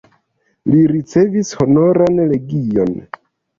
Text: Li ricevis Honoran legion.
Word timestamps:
Li 0.71 0.79
ricevis 0.91 1.53
Honoran 1.61 2.19
legion. 2.35 2.99